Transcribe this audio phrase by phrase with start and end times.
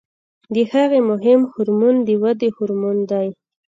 [0.53, 3.27] د هغې مهم هورمون د ودې هورمون دی.